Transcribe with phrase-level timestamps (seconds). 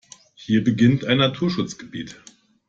[0.33, 2.19] Hier beginnt ein Naturschutzgebiet.